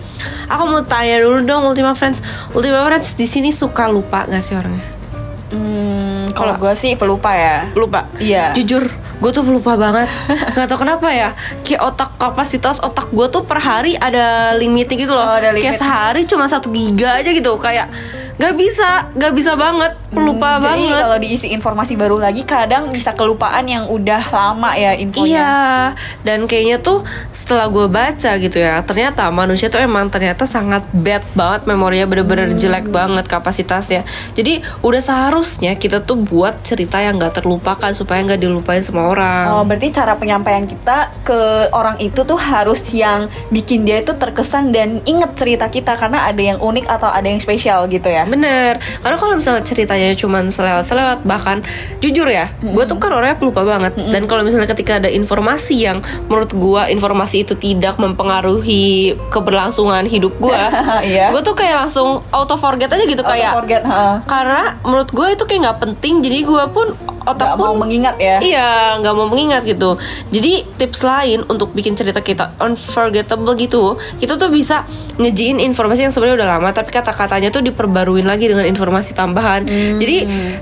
aku 0.46 0.64
mau 0.66 0.82
tanya 0.82 1.22
dulu 1.22 1.46
dong 1.46 1.64
Ultima 1.64 1.94
Friends. 1.94 2.20
Ultima 2.52 2.84
Friends 2.84 3.14
di 3.14 3.30
sini 3.30 3.54
suka 3.54 3.86
lupa 3.88 4.26
gak 4.26 4.42
sih 4.42 4.58
orangnya? 4.58 4.98
Hmm, 5.50 6.34
kalau 6.34 6.58
gue 6.58 6.74
sih 6.74 6.94
pelupa 6.94 7.32
ya. 7.32 7.70
Lupa. 7.72 8.10
Iya. 8.18 8.54
Jujur, 8.54 8.86
gue 9.20 9.32
tuh 9.36 9.44
pelupa 9.44 9.76
banget. 9.76 10.08
Gak 10.56 10.68
tau 10.72 10.80
kenapa 10.80 11.12
ya. 11.12 11.36
Kayak 11.68 11.94
otak 11.94 12.16
kapasitas 12.16 12.80
otak 12.80 13.12
gue 13.12 13.28
tuh 13.28 13.44
per 13.44 13.60
hari 13.60 14.00
ada 14.00 14.56
limitnya 14.56 14.96
gitu 14.96 15.12
loh. 15.12 15.28
Oh, 15.28 15.36
ada 15.36 15.52
limit. 15.52 15.64
Kayak 15.68 15.78
sehari 15.78 16.22
cuma 16.24 16.48
satu 16.48 16.72
giga 16.72 17.20
aja 17.20 17.30
gitu. 17.30 17.60
Kayak 17.60 17.92
gak 18.40 18.56
bisa, 18.56 19.12
gak 19.20 19.36
bisa 19.36 19.60
banget, 19.60 20.00
Hmm, 20.10 20.34
Jadi 20.34 20.42
banget. 20.42 21.00
kalau 21.06 21.18
diisi 21.22 21.48
informasi 21.54 21.94
baru 21.94 22.18
lagi 22.18 22.42
kadang 22.42 22.90
bisa 22.90 23.14
kelupaan 23.14 23.62
yang 23.70 23.86
udah 23.86 24.26
lama 24.34 24.74
ya 24.74 24.98
infonya. 24.98 25.30
Iya, 25.30 25.58
dan 26.26 26.50
kayaknya 26.50 26.82
tuh 26.82 27.06
setelah 27.30 27.70
gue 27.70 27.86
baca 27.86 28.32
gitu 28.42 28.58
ya, 28.58 28.82
ternyata 28.82 29.30
manusia 29.30 29.70
tuh 29.70 29.78
emang 29.78 30.10
ternyata 30.10 30.50
sangat 30.50 30.82
bad 30.98 31.22
banget 31.38 31.70
memorinya 31.70 32.10
bener-bener 32.10 32.58
jelek 32.58 32.90
banget 32.90 33.30
kapasitasnya. 33.30 34.02
Jadi 34.34 34.66
udah 34.82 34.98
seharusnya 34.98 35.78
kita 35.78 36.02
tuh 36.02 36.18
buat 36.18 36.58
cerita 36.66 36.98
yang 36.98 37.22
gak 37.22 37.46
terlupakan 37.46 37.94
supaya 37.94 38.26
nggak 38.26 38.42
dilupain 38.42 38.82
sama 38.82 39.14
orang. 39.14 39.62
Oh, 39.62 39.64
berarti 39.64 39.94
cara 39.94 40.18
penyampaian 40.18 40.66
kita 40.66 41.14
ke 41.22 41.70
orang 41.70 42.02
itu 42.02 42.26
tuh 42.26 42.40
harus 42.42 42.82
yang 42.98 43.30
bikin 43.54 43.86
dia 43.86 44.02
itu 44.02 44.18
terkesan 44.18 44.74
dan 44.74 45.06
inget 45.06 45.38
cerita 45.38 45.70
kita 45.70 45.94
karena 46.02 46.26
ada 46.26 46.42
yang 46.42 46.58
unik 46.58 46.86
atau 46.90 47.14
ada 47.14 47.30
yang 47.30 47.38
spesial 47.38 47.86
gitu 47.86 48.10
ya. 48.10 48.26
Bener, 48.26 48.82
karena 49.06 49.18
kalau 49.22 49.38
misalnya 49.38 49.62
ceritanya 50.00 50.16
cuman 50.16 50.44
selewat-selewat 50.48 51.20
bahkan 51.24 51.58
jujur 52.00 52.24
ya, 52.26 52.48
gue 52.58 52.84
tuh 52.88 52.96
kan 52.96 53.12
orangnya 53.12 53.36
pelupa 53.36 53.62
banget. 53.62 54.00
Dan 54.00 54.26
kalau 54.26 54.48
misalnya 54.48 54.66
ketika 54.66 54.98
ada 54.98 55.12
informasi 55.12 55.84
yang 55.84 56.00
menurut 56.26 56.50
gue 56.50 56.82
informasi 56.90 57.44
itu 57.44 57.54
tidak 57.54 58.00
mempengaruhi 58.00 59.20
keberlangsungan 59.30 60.08
hidup 60.08 60.40
gue, 60.40 60.56
Iya. 61.10 61.36
gue 61.36 61.42
tuh 61.44 61.54
kayak 61.54 61.88
langsung 61.88 62.24
auto 62.32 62.56
forget 62.56 62.88
aja 62.88 63.04
gitu 63.04 63.20
Auto 63.20 63.32
kayak. 63.36 63.52
forget, 63.54 63.84
ha. 63.84 64.24
Karena 64.24 64.80
menurut 64.82 65.12
gue 65.12 65.28
itu 65.30 65.44
kayak 65.44 65.60
nggak 65.62 65.80
penting, 65.82 66.14
jadi 66.24 66.38
gue 66.42 66.64
pun 66.72 66.88
otak 67.28 67.60
mau 67.60 67.76
pun 67.76 67.86
mengingat 67.86 68.16
ya. 68.18 68.38
Iya, 68.40 68.70
nggak 69.04 69.14
mau 69.14 69.28
mengingat 69.28 69.68
gitu. 69.68 70.00
Jadi 70.32 70.64
tips 70.78 71.04
lain 71.04 71.44
untuk 71.46 71.76
bikin 71.76 71.94
cerita 71.94 72.24
kita 72.24 72.56
unforgettable 72.58 73.54
gitu, 73.54 74.00
kita 74.18 74.40
tuh 74.40 74.48
bisa 74.48 74.88
ngejiin 75.20 75.60
informasi 75.60 76.08
yang 76.08 76.14
sebenarnya 76.16 76.42
udah 76.42 76.50
lama, 76.58 76.70
tapi 76.72 76.90
kata-katanya 76.90 77.52
tuh 77.52 77.60
diperbaruin 77.62 78.24
lagi 78.24 78.48
dengan 78.48 78.64
informasi 78.64 79.12
tambahan. 79.12 79.68
Jadi 79.98 80.18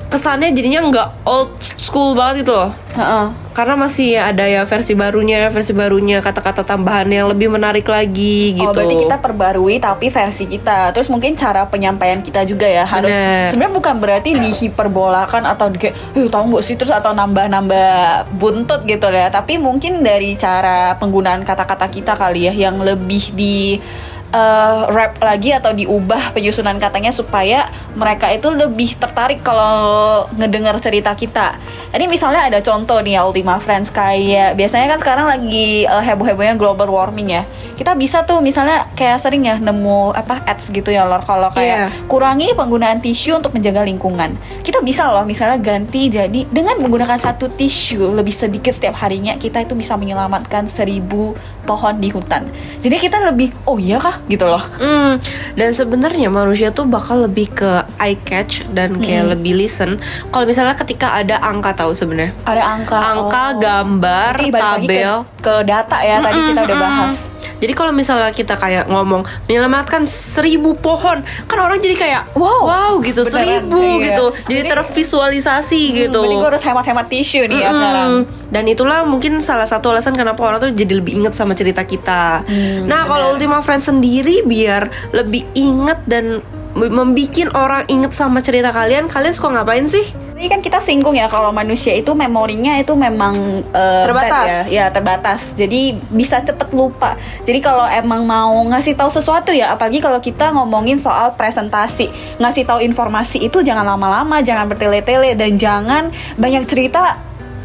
kesannya 0.07 0.55
jadinya 0.55 0.79
nggak 0.87 1.07
old 1.27 1.51
school 1.81 2.15
banget 2.15 2.47
gitu 2.47 2.53
loh. 2.55 2.71
Heeh. 2.95 3.25
Karena 3.57 3.73
masih 3.73 4.21
ada 4.21 4.45
ya 4.45 4.69
versi 4.69 4.93
barunya, 4.93 5.49
versi 5.49 5.73
barunya 5.73 6.21
kata-kata 6.21 6.61
tambahan 6.61 7.09
yang 7.09 7.25
lebih 7.25 7.49
menarik 7.49 7.89
lagi 7.89 8.53
gitu. 8.53 8.69
Oh 8.69 8.73
berarti 8.73 9.01
kita 9.01 9.17
perbarui 9.17 9.81
tapi 9.81 10.13
versi 10.13 10.45
kita. 10.45 10.93
Terus 10.93 11.09
mungkin 11.09 11.33
cara 11.33 11.65
penyampaian 11.65 12.21
kita 12.21 12.45
juga 12.45 12.69
ya 12.69 12.85
harus. 12.85 13.09
Sebenarnya 13.49 13.73
bukan 13.73 13.95
berarti 13.97 14.37
dihiperbolakan 14.37 15.49
atau 15.49 15.73
kayak, 15.73 15.97
"Eh, 16.13 16.29
tahu 16.29 16.53
nggak 16.53 16.63
sih?" 16.65 16.77
terus 16.77 16.93
atau 16.93 17.17
nambah-nambah 17.17 18.29
buntut 18.37 18.85
gitu 18.85 19.09
ya. 19.09 19.33
Tapi 19.33 19.57
mungkin 19.57 20.05
dari 20.05 20.37
cara 20.37 20.93
penggunaan 21.01 21.41
kata-kata 21.41 21.89
kita 21.89 22.13
kali 22.13 22.45
ya 22.45 22.53
yang 22.53 22.77
lebih 22.77 23.33
di 23.33 23.81
eh, 24.29 24.81
rap 24.89 25.17
lagi 25.19 25.51
atau 25.51 25.71
diubah 25.71 26.31
penyusunan 26.31 26.75
katanya 26.77 27.09
supaya 27.09 27.67
mereka 27.93 28.27
itu 28.29 28.47
lebih 28.47 28.95
tertarik 28.95 29.41
kalau 29.41 30.25
ngedengar 30.35 30.77
cerita 30.77 31.13
kita. 31.13 31.55
Ini 31.87 32.05
misalnya 32.05 32.45
ada 32.45 32.59
contoh 32.59 32.99
nih 32.99 33.17
ya 33.17 33.21
Ultima 33.23 33.57
Friends 33.57 33.89
kayak 33.89 34.53
biasanya 34.53 34.91
kan 34.91 34.99
sekarang 34.99 35.25
lagi 35.25 35.83
eh, 35.83 36.03
heboh-hebohnya 36.03 36.55
global 36.55 36.87
warming 36.87 37.31
ya. 37.31 37.43
Kita 37.77 37.93
bisa 37.93 38.25
tuh 38.25 38.41
misalnya 38.41 38.89
kayak 38.97 39.21
sering 39.21 39.45
ya 39.45 39.61
nemu 39.61 40.09
apa 40.11 40.41
ads 40.49 40.73
gitu 40.73 40.89
ya 40.89 41.05
lor 41.05 41.21
kalau 41.21 41.53
kayak 41.53 41.77
Iya. 41.77 41.87
kurangi 42.09 42.57
penggunaan 42.57 42.97
tisu 42.99 43.37
untuk 43.37 43.53
menjaga 43.53 43.85
lingkungan. 43.85 44.33
Kita 44.65 44.81
bisa 44.81 45.13
loh 45.13 45.21
misalnya 45.23 45.61
ganti 45.61 46.09
jadi 46.09 46.49
dengan 46.49 46.81
menggunakan 46.81 47.21
satu 47.21 47.53
tisu 47.53 48.17
lebih 48.17 48.33
sedikit 48.33 48.73
setiap 48.73 48.97
harinya 48.97 49.37
kita 49.37 49.61
itu 49.61 49.77
bisa 49.77 49.93
menyelamatkan 49.93 50.65
seribu 50.65 51.37
pohon 51.69 52.01
di 52.01 52.09
hutan. 52.09 52.49
Jadi 52.81 52.97
kita 52.97 53.21
lebih 53.21 53.53
oh 53.69 53.77
iya 53.77 54.01
kah 54.01 54.16
gitu 54.25 54.49
loh. 54.49 54.63
Hmm, 54.81 55.21
dan 55.53 55.69
sebenarnya 55.77 56.33
manusia 56.33 56.73
tuh 56.73 56.89
bakal 56.89 57.29
lebih 57.29 57.53
ke 57.53 57.85
eye 58.01 58.17
catch 58.25 58.65
dan 58.73 58.97
kayak 58.97 59.37
lebih 59.37 59.53
listen. 59.53 60.01
Kalau 60.33 60.49
misalnya 60.49 60.73
ketika 60.73 61.13
ada 61.13 61.37
angka 61.39 61.77
tahu 61.77 61.93
sebenarnya. 61.93 62.33
Ada 62.43 62.63
angka. 62.65 62.97
Angka, 62.97 63.45
oh. 63.45 63.51
gambar, 63.61 64.33
tabel. 64.49 65.13
ke, 65.39 65.45
ke 65.45 65.53
data 65.67 65.97
ya 66.01 66.17
tadi 66.19 66.39
kita 66.51 66.61
udah 66.65 66.77
bahas. 66.77 67.15
Jadi 67.57 67.73
kalau 67.73 67.89
misalnya 67.89 68.29
kita 68.29 68.53
kayak 68.53 68.85
ngomong 68.85 69.25
menyelamatkan 69.45 70.05
seribu 70.05 70.77
pohon, 70.77 71.19
kan 71.45 71.57
orang 71.57 71.77
jadi 71.77 71.95
kayak 71.95 72.21
Wow. 72.33 72.69
wow 72.69 72.93
gitu 73.01 73.25
Beneran, 73.25 73.33
seribu 73.33 73.81
iya. 73.97 74.05
gitu. 74.13 74.25
Jadi 74.45 74.61
Ini- 74.61 74.71
tervisualisasi 74.71 75.81
gitu. 76.05 76.21
Berarti 76.21 76.35
gue 76.37 76.49
harus 76.53 76.63
hemat-hemat 76.63 77.05
tisu 77.07 77.39
nih 77.47 77.57
ya 77.57 77.69
Mm-mm. 77.69 77.77
sekarang. 77.77 78.11
Dan 78.47 78.63
itulah 78.65 78.99
mungkin 79.03 79.41
salah 79.41 79.65
satu 79.65 79.89
alasan 79.89 80.13
kenapa 80.13 80.39
orang 80.41 80.59
tuh 80.59 80.71
jadi 80.71 81.01
lebih 81.01 81.17
inget 81.17 81.33
sama 81.33 81.53
cerita 81.53 81.81
kita. 81.81 82.45
Hmm, 82.45 82.85
nah, 82.85 83.03
kalau 83.03 83.33
Ultima 83.33 83.59
Friends 83.61 83.87
sendiri 83.87 84.45
biar 84.45 84.89
lebih 85.11 85.45
inget 85.53 85.99
dan 86.05 86.39
membuat 86.77 87.49
orang 87.57 87.83
inget 87.89 88.13
sama 88.13 88.37
cerita 88.37 88.69
kalian, 88.69 89.09
kalian 89.09 89.33
suka 89.33 89.49
ngapain 89.49 89.89
sih? 89.89 90.05
Ini 90.37 90.53
kan 90.53 90.61
kita 90.61 90.77
singgung 90.77 91.17
ya 91.17 91.25
kalau 91.25 91.49
manusia 91.49 91.97
itu 91.97 92.13
memorinya 92.13 92.77
itu 92.77 92.93
memang 92.93 93.65
eh, 93.73 94.03
Terbatas. 94.05 94.69
ya, 94.69 94.85
ya 94.85 94.85
terbatas. 94.93 95.57
Jadi 95.57 95.97
bisa 96.13 96.37
cepet 96.45 96.69
lupa. 96.77 97.17
Jadi 97.41 97.57
kalau 97.57 97.89
emang 97.89 98.21
mau 98.21 98.53
ngasih 98.69 98.93
tahu 98.93 99.09
sesuatu 99.09 99.49
ya, 99.49 99.73
apalagi 99.73 99.97
kalau 99.97 100.21
kita 100.21 100.53
ngomongin 100.53 101.01
soal 101.01 101.33
presentasi, 101.33 102.13
ngasih 102.37 102.69
tahu 102.69 102.85
informasi 102.85 103.49
itu 103.49 103.65
jangan 103.65 103.81
lama-lama, 103.81 104.37
jangan 104.45 104.69
bertele-tele 104.69 105.33
dan 105.33 105.57
jangan 105.57 106.13
banyak 106.37 106.69
cerita 106.69 107.17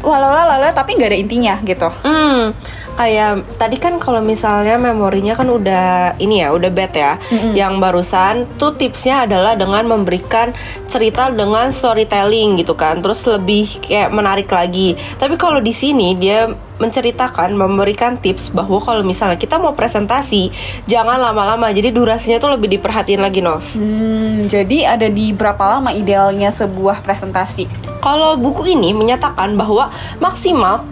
walau 0.03 0.69
tapi 0.75 0.99
nggak 0.99 1.09
ada 1.09 1.19
intinya 1.19 1.55
gitu. 1.63 1.87
Hmm, 2.03 2.51
kayak 2.99 3.57
tadi 3.57 3.79
kan 3.79 3.97
kalau 3.97 4.19
misalnya 4.19 4.75
memorinya 4.75 5.33
kan 5.33 5.47
udah 5.47 6.19
ini 6.19 6.43
ya, 6.43 6.51
udah 6.51 6.69
bad 6.69 6.93
ya. 6.93 7.13
Yang 7.55 7.73
barusan 7.79 8.35
tuh 8.59 8.75
tipsnya 8.75 9.23
adalah 9.25 9.55
dengan 9.55 9.87
memberikan 9.87 10.51
cerita 10.91 11.31
dengan 11.31 11.71
storytelling 11.71 12.59
gitu 12.59 12.75
kan. 12.75 12.99
Terus 12.99 13.23
lebih 13.25 13.79
kayak 13.79 14.11
menarik 14.11 14.49
lagi. 14.51 14.99
Tapi 15.17 15.39
kalau 15.39 15.63
di 15.63 15.71
sini 15.71 16.19
dia 16.19 16.51
menceritakan 16.81 17.53
memberikan 17.53 18.17
tips 18.17 18.53
bahwa 18.53 18.81
kalau 18.81 19.05
misalnya 19.05 19.37
kita 19.37 19.61
mau 19.61 19.77
presentasi 19.77 20.49
jangan 20.89 21.21
lama-lama 21.21 21.69
jadi 21.69 21.93
durasinya 21.93 22.41
tuh 22.41 22.57
lebih 22.57 22.77
diperhatiin 22.79 23.21
lagi 23.21 23.41
Nov 23.41 23.65
Hmm, 23.73 24.45
jadi 24.45 24.95
ada 24.97 25.07
di 25.09 25.33
berapa 25.33 25.59
lama 25.77 25.89
idealnya 25.95 26.53
sebuah 26.53 27.01
presentasi? 27.01 27.65
Kalau 28.03 28.35
buku 28.35 28.75
ini 28.75 28.91
menyatakan 28.91 29.55
bahwa 29.55 29.89
maksimal 30.19 30.83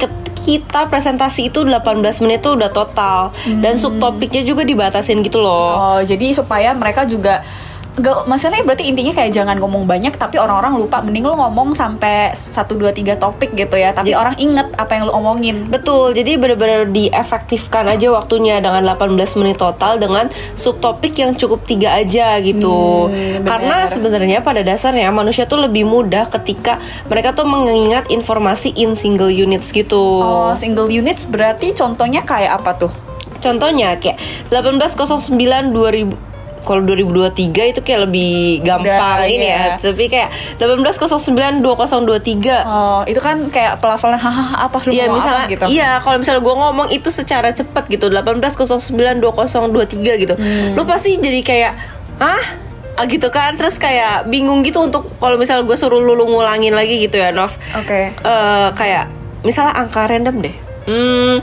kita 0.41 0.89
presentasi 0.89 1.53
itu 1.53 1.61
18 1.61 2.01
menit 2.25 2.41
tuh 2.41 2.57
udah 2.57 2.73
total 2.73 3.29
dan 3.61 3.77
subtopiknya 3.77 4.41
juga 4.41 4.65
dibatasin 4.65 5.21
gitu 5.21 5.37
loh. 5.37 5.77
Oh, 5.77 5.99
jadi 6.01 6.33
supaya 6.33 6.73
mereka 6.73 7.05
juga 7.05 7.45
Gak, 7.91 8.23
maksudnya 8.23 8.63
berarti 8.63 8.87
intinya 8.87 9.11
kayak 9.11 9.35
jangan 9.35 9.59
ngomong 9.59 9.83
banyak 9.83 10.15
tapi 10.15 10.39
orang-orang 10.39 10.79
lupa 10.79 11.03
mending 11.03 11.27
lu 11.27 11.35
ngomong 11.35 11.75
sampai 11.75 12.31
1 12.31 12.63
2 12.71 12.87
3 12.87 13.19
topik 13.19 13.51
gitu 13.51 13.75
ya 13.75 13.91
tapi 13.91 14.15
orang 14.15 14.39
inget 14.39 14.71
apa 14.79 14.95
yang 14.95 15.11
lu 15.11 15.13
omongin 15.13 15.67
Betul, 15.67 16.15
jadi 16.15 16.39
benar-benar 16.39 16.87
diefektifkan 16.87 17.91
aja 17.91 18.07
waktunya 18.15 18.63
dengan 18.63 18.79
18 18.87 19.11
menit 19.43 19.59
total 19.59 19.99
dengan 19.99 20.31
subtopik 20.55 21.19
yang 21.19 21.35
cukup 21.35 21.67
tiga 21.67 21.99
aja 21.99 22.39
gitu. 22.39 23.11
Hmm, 23.11 23.43
bener. 23.43 23.47
Karena 23.47 23.77
sebenarnya 23.87 24.39
pada 24.39 24.63
dasarnya 24.63 25.11
manusia 25.11 25.43
tuh 25.43 25.59
lebih 25.59 25.83
mudah 25.83 26.31
ketika 26.31 26.79
mereka 27.11 27.35
tuh 27.35 27.43
mengingat 27.43 28.07
informasi 28.07 28.71
in 28.79 28.95
single 28.95 29.31
units 29.31 29.75
gitu. 29.75 30.23
Oh, 30.23 30.55
single 30.55 30.87
units 30.87 31.27
berarti 31.27 31.75
contohnya 31.75 32.23
kayak 32.23 32.63
apa 32.63 32.87
tuh? 32.87 32.91
Contohnya 33.41 33.97
kayak 33.97 34.21
1809 34.53 35.75
2000 35.75 36.30
kalau 36.61 36.81
2023 36.83 37.33
itu 37.67 37.79
kayak 37.79 38.05
lebih 38.05 38.31
gampang 38.61 38.93
Udah, 39.17 39.25
ini 39.25 39.45
iya. 39.45 39.73
ya. 39.73 39.81
Tapi 39.81 40.05
kayak 40.05 40.29
1809 40.57 41.59
2023 41.59 42.61
Oh, 42.63 43.01
itu 43.03 43.17
kan 43.17 43.37
kayak 43.47 43.77
pelafalan 43.77 44.15
hahaha 44.15 44.65
apa 44.65 44.77
lu 44.83 44.91
Iya 44.91 45.05
mau 45.07 45.17
misalnya 45.17 45.45
apa 45.45 45.51
gitu. 45.51 45.65
iya 45.67 45.97
kalau 45.97 46.17
misalnya 46.17 46.39
gue 46.39 46.55
ngomong 46.55 46.87
itu 46.89 47.09
secara 47.09 47.49
cepat 47.49 47.85
gitu 47.87 48.07
1809 48.07 48.93
2023 49.19 50.21
gitu 50.21 50.33
Hmm. 50.33 50.73
lu 50.73 50.83
pasti 50.83 51.17
jadi 51.17 51.41
kayak 51.41 51.73
ah 52.19 52.45
Ah, 52.93 53.07
gitu 53.07 53.27
kan 53.27 53.55
terus 53.55 53.75
kayak 53.75 54.27
bingung 54.27 54.61
gitu 54.61 54.77
untuk 54.79 55.07
kalau 55.17 55.33
misalnya 55.33 55.63
gue 55.63 55.73
suruh 55.73 55.97
lu, 55.97 56.13
lu 56.13 56.27
ngulangin 56.27 56.71
lagi 56.71 56.99
gitu 56.99 57.17
ya 57.17 57.31
Nov 57.31 57.49
Oke. 57.73 58.13
Eh, 58.13 58.67
kayak 58.71 59.07
misalnya 59.41 59.73
angka 59.73 60.05
random 60.05 60.37
deh 60.39 60.55
hmm 60.83 61.35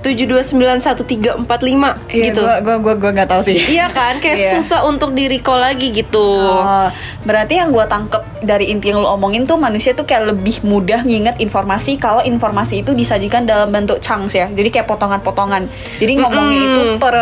729145 0.00 2.10
Iya, 2.10 2.24
gitu 2.32 2.40
gua 2.40 2.56
gua 2.60 2.76
gua 2.80 2.94
gua 2.96 3.10
nggak 3.12 3.28
tahu 3.28 3.40
sih. 3.44 3.56
Iya 3.56 3.86
kan, 3.88 4.18
kayak 4.18 4.36
Iya. 4.38 4.50
susah 4.56 4.80
untuk 4.84 5.12
di 5.12 5.26
recall 5.26 5.60
lagi 5.60 5.90
gitu. 5.90 6.40
Oh, 6.40 6.88
berarti 7.22 7.56
yang 7.56 7.70
gue 7.70 7.84
tangkep 7.84 8.22
dari 8.40 8.72
inti 8.72 8.88
yang 8.88 8.98
lo 8.98 9.12
omongin 9.12 9.44
tuh 9.44 9.54
manusia 9.54 9.92
tuh 9.92 10.02
kayak 10.02 10.32
lebih 10.32 10.64
mudah 10.64 11.04
nginget 11.04 11.36
informasi 11.38 11.96
kalau 11.96 12.20
informasi 12.20 12.80
itu 12.80 12.90
disajikan 12.92 13.44
dalam 13.44 13.68
bentuk 13.68 14.00
chunks 14.00 14.32
ya. 14.32 14.48
Jadi 14.48 14.68
kayak 14.70 14.86
potongan-potongan. 14.86 15.68
Jadi 16.00 16.12
ngomongnya 16.16 16.58
itu 16.64 16.80
per 16.96 17.14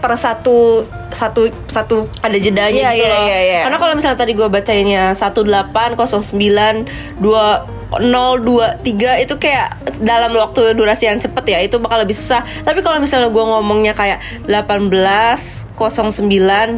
per 0.00 0.12
satu 0.16 0.82
satu 1.12 1.44
satu 1.68 2.08
Ada 2.24 2.36
jedanya 2.36 2.90
Iya, 2.90 2.96
gitu 2.96 3.04
iya, 3.04 3.12
loh. 3.12 3.24
iya, 3.28 3.38
iya. 3.44 3.60
Karena 3.62 3.76
kalau 3.76 3.92
misalnya 3.92 4.16
tadi 4.16 4.32
gue 4.32 4.48
bacainnya 4.48 5.12
1809 5.12 6.88
2 7.20 7.81
023 8.00 9.24
itu 9.24 9.34
kayak 9.36 9.76
dalam 10.00 10.32
waktu 10.32 10.72
durasi 10.72 11.10
yang 11.10 11.20
cepet 11.20 11.44
ya 11.44 11.58
itu 11.60 11.76
bakal 11.76 12.00
lebih 12.00 12.16
susah 12.16 12.40
tapi 12.64 12.80
kalau 12.80 13.02
misalnya 13.02 13.28
gue 13.28 13.44
ngomongnya 13.44 13.92
kayak 13.92 14.22
1809 14.48 15.76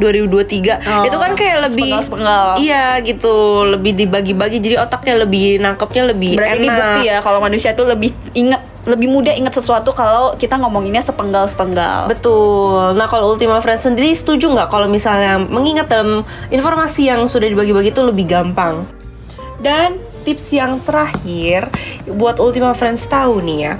2023 0.00 0.82
Oh, 0.84 1.04
itu 1.06 1.16
kan 1.16 1.32
kayak 1.36 1.70
lebih 1.70 1.92
iya 2.60 2.98
gitu 3.02 3.64
lebih 3.66 3.92
dibagi-bagi 3.94 4.58
jadi 4.58 4.82
otaknya 4.86 5.26
lebih 5.26 5.58
nangkepnya 5.60 6.02
lebih 6.10 6.38
berarti 6.38 6.58
ini 6.58 6.68
enak 6.68 6.78
bukti 6.78 7.02
ya 7.06 7.18
kalau 7.22 7.38
manusia 7.42 7.70
tuh 7.74 7.86
lebih 7.90 8.10
inget 8.34 8.62
lebih 8.84 9.08
mudah 9.08 9.32
inget 9.32 9.56
sesuatu 9.56 9.96
kalau 9.96 10.36
kita 10.36 10.60
ngomonginnya 10.60 11.00
sepenggal-sepenggal. 11.00 12.12
Betul. 12.12 12.92
Nah 12.92 13.08
kalau 13.08 13.32
Ultima 13.32 13.56
Friends 13.64 13.88
sendiri 13.88 14.12
setuju 14.12 14.52
nggak 14.52 14.68
kalau 14.68 14.92
misalnya 14.92 15.40
mengingat 15.40 15.88
dalam 15.88 16.20
informasi 16.52 17.08
yang 17.08 17.24
sudah 17.24 17.48
dibagi-bagi 17.48 17.96
itu 17.96 18.02
lebih 18.04 18.28
gampang? 18.28 18.84
Dan 19.64 20.03
tips 20.24 20.56
yang 20.56 20.80
terakhir 20.80 21.68
buat 22.08 22.40
Ultima 22.40 22.72
Friends 22.72 23.04
tahu 23.06 23.44
nih 23.44 23.58
ya, 23.68 23.74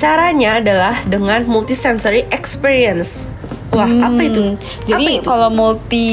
caranya 0.00 0.58
adalah 0.58 1.04
dengan 1.04 1.44
multisensory 1.44 2.26
experience. 2.32 3.39
Wah 3.70 3.86
apa 3.86 4.20
itu? 4.20 4.42
Hmm, 4.42 4.58
Jadi 4.82 5.06
Apa 5.06 5.20
itu? 5.22 5.26
kalau 5.26 5.48
multi 5.48 6.10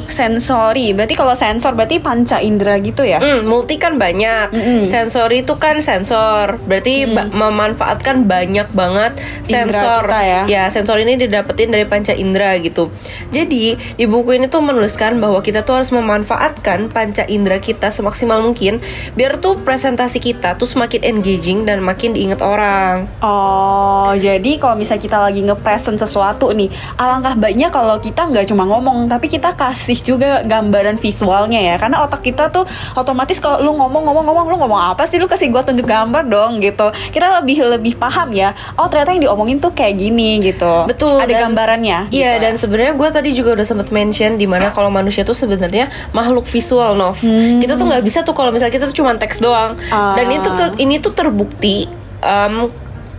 sensori, 0.00 0.96
berarti 0.96 1.12
kalau 1.12 1.36
sensor 1.36 1.76
berarti 1.76 2.00
panca 2.00 2.40
indera 2.40 2.80
gitu 2.80 3.04
ya? 3.04 3.20
Hmm, 3.20 3.44
multi 3.44 3.76
kan 3.76 4.00
banyak. 4.00 4.56
Sensori 4.84 5.44
itu 5.44 5.52
kan 5.56 5.84
sensor. 5.84 6.56
Berarti 6.64 7.04
ba- 7.04 7.28
memanfaatkan 7.28 8.24
banyak 8.24 8.72
banget 8.72 9.20
sensor. 9.44 10.08
kita 10.08 10.48
ya. 10.48 10.66
sensor 10.68 10.96
ini 10.98 11.16
didapetin 11.16 11.68
dari 11.68 11.84
panca 11.84 12.12
indera 12.12 12.56
gitu. 12.56 12.88
Jadi, 13.28 13.76
di 13.76 14.04
buku 14.08 14.34
ini 14.34 14.48
tuh 14.48 14.64
menuliskan 14.64 15.20
bahwa 15.20 15.44
kita 15.44 15.62
tuh 15.62 15.76
harus 15.76 15.92
memanfaatkan 15.92 16.88
panca 16.88 17.28
indera 17.28 17.60
kita 17.60 17.92
semaksimal 17.92 18.40
mungkin 18.40 18.80
biar 19.12 19.36
tuh 19.36 19.60
presentasi 19.60 20.18
kita 20.18 20.56
tuh 20.56 20.64
semakin 20.64 21.04
engaging 21.04 21.68
dan 21.68 21.84
makin 21.84 22.16
diingat 22.16 22.40
orang. 22.40 23.04
Oh, 23.20 24.12
jadi 24.14 24.56
kalau 24.56 24.74
misalnya 24.74 25.02
kita 25.02 25.18
lagi 25.20 25.40
nge-present 25.42 25.98
sesuatu 25.98 26.48
nih, 26.50 26.77
alangkah 26.96 27.34
baiknya 27.34 27.68
kalau 27.68 27.96
kita 27.98 28.26
nggak 28.28 28.48
cuma 28.48 28.64
ngomong, 28.66 29.06
tapi 29.06 29.28
kita 29.28 29.54
kasih 29.54 29.98
juga 30.00 30.42
gambaran 30.42 30.98
visualnya 30.98 31.60
ya. 31.62 31.74
Karena 31.76 32.02
otak 32.04 32.22
kita 32.22 32.50
tuh 32.50 32.64
otomatis 32.94 33.38
kalau 33.38 33.62
lu 33.62 33.74
ngomong-ngomong-ngomong, 33.78 34.46
lu 34.50 34.56
ngomong 34.58 34.80
apa 34.94 35.04
sih? 35.04 35.18
Lu 35.20 35.26
kasih 35.26 35.50
gua 35.50 35.62
tunjuk 35.62 35.86
gambar 35.86 36.26
dong 36.26 36.58
gitu. 36.60 36.90
Kita 37.10 37.40
lebih 37.40 37.64
lebih 37.66 37.94
paham 37.98 38.32
ya. 38.32 38.52
Oh, 38.78 38.86
ternyata 38.90 39.14
yang 39.14 39.30
diomongin 39.30 39.58
tuh 39.58 39.72
kayak 39.72 39.98
gini 39.98 40.40
gitu. 40.42 40.86
Betul. 40.88 41.18
Ada 41.18 41.28
dan- 41.28 41.42
gambarannya. 41.50 41.98
Iya 42.10 42.38
gitu. 42.38 42.42
dan 42.44 42.52
sebenarnya 42.58 42.92
gue 42.94 43.08
tadi 43.08 43.30
juga 43.34 43.50
udah 43.58 43.66
sempet 43.66 43.88
mention 43.90 44.36
di 44.36 44.46
mana 44.46 44.70
kalau 44.70 44.88
manusia 44.88 45.22
tuh 45.24 45.36
sebenarnya 45.36 45.88
makhluk 46.12 46.44
visual 46.46 46.94
Nov. 46.94 47.18
Kita 47.58 47.74
tuh 47.74 47.86
nggak 47.88 48.04
bisa 48.04 48.22
tuh 48.22 48.34
kalau 48.36 48.50
misalnya 48.54 48.74
kita 48.74 48.86
tuh 48.90 48.96
cuma 48.96 49.14
teks 49.16 49.38
doang. 49.40 49.74
Ah. 49.90 50.14
Dan 50.16 50.28
itu 50.32 50.48
tuh 50.52 50.68
ini 50.78 50.98
tuh 50.98 51.12
terbukti 51.12 51.88
em, 52.22 52.68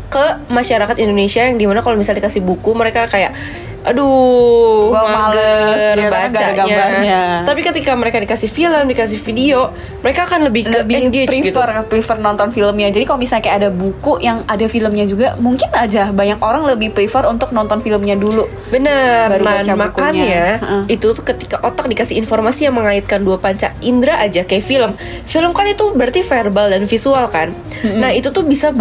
ke 0.09 0.25
masyarakat 0.49 0.97
Indonesia 0.97 1.45
yang 1.45 1.61
di 1.61 1.69
mana 1.69 1.85
kalau 1.85 1.95
misalnya 1.95 2.25
dikasih 2.25 2.41
buku 2.41 2.73
mereka 2.73 3.05
kayak 3.05 3.31
aduh 3.79 4.91
Gua 4.91 5.01
males, 5.07 5.95
mager 5.95 5.97
ya, 5.97 6.09
bacanya. 6.11 7.17
Tapi 7.47 7.61
ketika 7.63 7.95
mereka 7.95 8.19
dikasih 8.19 8.51
film, 8.51 8.83
dikasih 8.91 9.23
video, 9.23 9.71
mereka 10.03 10.27
akan 10.27 10.51
lebih, 10.51 10.67
ke 10.67 10.83
lebih 10.83 11.07
engage 11.07 11.31
gitu. 11.31 11.55
prefer 11.55 11.87
prefer 11.87 12.17
nonton 12.19 12.51
filmnya. 12.51 12.91
Jadi 12.91 13.07
kalau 13.07 13.23
misalnya 13.23 13.43
kayak 13.47 13.57
ada 13.63 13.69
buku 13.71 14.19
yang 14.19 14.43
ada 14.51 14.65
filmnya 14.67 15.07
juga, 15.07 15.39
mungkin 15.39 15.71
aja 15.71 16.11
banyak 16.11 16.43
orang 16.43 16.67
lebih 16.67 16.91
prefer 16.91 17.23
untuk 17.31 17.55
nonton 17.55 17.79
filmnya 17.79 18.19
dulu. 18.19 18.51
Bener, 18.67 19.31
Baru 19.31 19.43
nah 19.47 19.63
bukunya. 19.63 19.75
makanya 19.79 20.43
Heeh. 20.59 20.83
itu 20.99 21.07
tuh 21.15 21.23
ketika 21.23 21.63
otak 21.63 21.87
dikasih 21.87 22.19
informasi 22.19 22.67
yang 22.67 22.75
mengaitkan 22.75 23.23
dua 23.23 23.39
panca 23.39 23.71
indera 23.79 24.19
aja 24.19 24.43
kayak 24.43 24.65
film. 24.65 24.91
Film 25.23 25.55
kan 25.55 25.65
itu 25.69 25.95
berarti 25.95 26.19
verbal 26.25 26.67
dan 26.73 26.83
visual 26.83 27.25
kan. 27.31 27.55
Nah 27.85 28.11
itu 28.11 28.27
tuh 28.35 28.43
bisa 28.43 28.75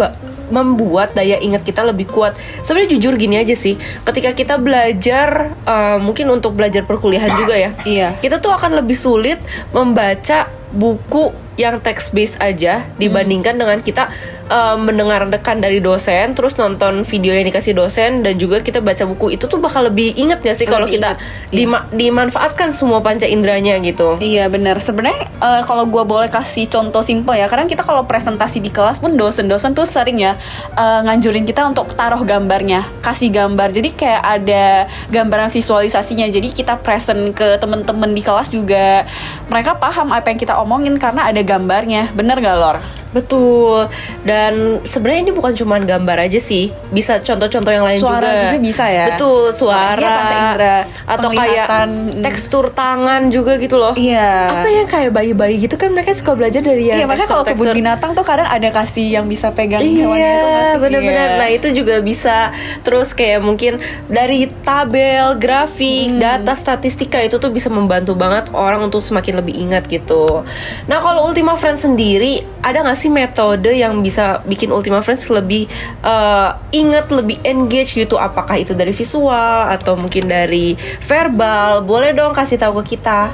membuat 0.49 1.13
daya 1.13 1.37
ingat 1.37 1.63
kita 1.63 1.81
lebih 1.81 2.09
kuat. 2.09 2.33
Sebenarnya 2.61 2.97
jujur 2.97 3.13
gini 3.15 3.37
aja 3.37 3.53
sih, 3.53 3.77
ketika 4.03 4.33
kita 4.33 4.55
belajar 4.57 5.55
eh, 5.55 5.97
mungkin 5.97 6.29
untuk 6.29 6.53
belajar 6.53 6.83
perkuliahan 6.83 7.33
juga 7.37 7.55
ya, 7.55 7.71
Iya. 7.85 8.09
kita 8.19 8.41
tuh 8.41 8.53
akan 8.53 8.81
lebih 8.81 8.97
sulit 8.97 9.39
membaca 9.71 10.49
buku 10.69 11.31
yang 11.59 11.83
text 11.83 12.15
based 12.15 12.39
aja 12.39 12.87
dibandingkan 12.95 13.59
dengan 13.59 13.83
kita 13.83 14.07
eh, 14.47 14.77
mendengarkan 14.79 15.59
dari 15.59 15.83
dosen 15.83 16.31
terus 16.31 16.55
nonton 16.55 17.03
video 17.03 17.35
yang 17.35 17.43
dikasih 17.51 17.75
dosen 17.75 18.23
dan 18.23 18.39
juga 18.39 18.63
kita 18.63 18.79
baca 18.79 19.03
buku 19.03 19.35
itu 19.35 19.43
tuh 19.51 19.59
bakal 19.59 19.91
lebih 19.91 20.15
inget 20.15 20.39
gak 20.39 20.55
sih 20.55 20.63
kalau 20.63 20.87
kita 20.87 21.19
inget, 21.19 21.51
iya. 21.51 21.57
dima- 21.59 21.85
dimanfaatkan 21.91 22.71
semua 22.71 23.03
panca 23.03 23.27
inderanya 23.27 23.75
gitu 23.83 24.15
Iya 24.19 24.47
benar. 24.47 24.79
Sebenarnya 24.79 25.27
eh, 25.27 25.61
kalau 25.67 25.83
gua 25.89 26.07
boleh 26.07 26.29
kasih 26.29 26.69
contoh 26.71 27.03
simpel 27.03 27.35
ya, 27.35 27.49
karena 27.49 27.65
kita 27.67 27.83
kalau 27.83 28.07
presentasi 28.07 28.61
di 28.61 28.71
kelas 28.71 29.01
pun 29.01 29.17
dosen-dosen 29.17 29.75
tuh 29.75 29.83
sering 29.83 30.21
ya 30.21 30.39
eh, 30.77 30.99
nganjurin 31.03 31.43
kita 31.43 31.65
untuk 31.65 31.91
taruh 31.97 32.21
gambarnya, 32.23 32.87
kasih 33.03 33.33
gambar. 33.33 33.73
Jadi 33.73 33.89
kayak 33.97 34.23
ada 34.23 34.85
gambaran 35.09 35.49
visualisasinya. 35.51 36.29
Jadi 36.29 36.53
kita 36.53 36.77
present 36.79 37.33
ke 37.33 37.57
temen-temen 37.57 38.13
di 38.13 38.21
kelas 38.21 38.53
juga 38.53 39.03
mereka 39.49 39.75
paham 39.75 40.13
apa 40.13 40.29
yang 40.29 40.39
kita 40.39 40.53
omongin 40.61 40.95
karena 41.01 41.25
ada 41.25 41.41
gambarnya. 41.49 42.13
Bener 42.13 42.37
gak 42.37 42.55
Lor? 42.55 42.77
Betul. 43.09 43.89
Dan 44.21 44.85
sebenarnya 44.85 45.21
ini 45.23 45.33
bukan 45.33 45.57
cuma 45.57 45.81
gambar 45.81 46.29
aja 46.29 46.37
sih. 46.37 46.69
Bisa 46.89 47.17
contoh-contoh 47.17 47.73
yang 47.73 47.81
lain 47.81 47.97
Suara 47.97 48.21
juga. 48.21 48.41
juga 48.45 48.59
bisa 48.61 48.85
ya? 48.85 49.05
Betul, 49.09 49.49
Suara, 49.49 49.97
suara. 49.97 49.97
iya, 49.97 50.37
indera, 50.45 50.77
atau 51.09 51.29
kayak. 51.31 51.67
Mm. 51.89 52.21
tekstur 52.21 52.69
tangan 52.69 53.33
juga 53.33 53.57
gitu 53.57 53.75
loh. 53.75 53.97
Iya. 53.97 54.61
Apa 54.61 54.69
yang 54.69 54.85
kayak 54.85 55.09
bayi-bayi 55.09 55.57
gitu 55.57 55.73
kan 55.73 55.89
mereka 55.89 56.13
suka 56.13 56.37
belajar 56.37 56.61
dari 56.61 56.85
yang 56.85 57.01
Iya, 57.01 57.05
makanya 57.09 57.25
kalau 57.27 57.41
kebun 57.43 57.73
binatang 57.73 58.13
tuh 58.13 58.21
kadang 58.21 58.45
ada 58.45 58.69
kasih 58.69 59.09
yang 59.11 59.25
bisa 59.25 59.49
pegang 59.49 59.81
hewannya 59.81 60.05
itu 60.05 60.05
Iya, 60.05 60.77
benar-benar. 60.77 61.27
Iya. 61.27 61.39
Nah, 61.39 61.49
itu 61.49 61.67
juga 61.73 61.95
bisa. 61.99 62.53
Terus 62.81 63.17
kayak 63.17 63.41
mungkin 63.41 63.81
dari 64.05 64.45
tabel, 64.61 65.33
grafik, 65.35 66.13
Hmm. 66.13 66.21
data 66.21 66.53
statistika 66.53 67.17
itu 67.17 67.41
tuh 67.41 67.49
bisa 67.49 67.67
membantu 67.67 68.13
banget 68.13 68.53
orang 68.53 68.83
untuk 68.83 69.01
semakin 69.01 69.41
lebih 69.41 69.57
ingat 69.57 69.89
gitu. 69.89 70.45
Nah, 70.85 71.01
kalau 71.01 71.25
Ultima 71.39 71.55
Friends 71.55 71.87
sendiri 71.87 72.43
ada 72.59 72.83
nggak 72.83 72.99
sih 72.99 73.07
metode 73.07 73.71
yang 73.71 74.03
bisa 74.03 74.43
bikin 74.43 74.75
Ultima 74.75 74.99
Friends 74.99 75.31
lebih 75.31 75.71
eh, 76.03 76.49
ingat, 76.75 77.15
lebih 77.15 77.39
engage 77.47 77.95
gitu? 77.95 78.19
Apakah 78.19 78.59
itu 78.59 78.75
dari 78.75 78.91
visual 78.91 79.71
atau 79.71 79.95
mungkin 79.95 80.27
dari 80.27 80.75
verbal? 80.99 81.87
Boleh 81.87 82.11
dong 82.11 82.35
kasih 82.35 82.59
tahu 82.59 82.83
ke 82.83 82.99
kita. 82.99 83.31